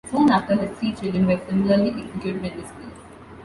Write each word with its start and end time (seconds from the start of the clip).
Soon 0.09 0.31
after, 0.31 0.55
his 0.55 0.75
three 0.79 0.93
children 0.93 1.27
were 1.27 1.39
similarly 1.47 1.91
executed 1.91 2.37
in 2.37 2.57
this 2.57 2.71
place. 2.71 2.95